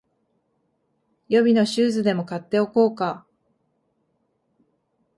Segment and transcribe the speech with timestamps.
[1.29, 3.27] 予備のシューズでも買っておこうか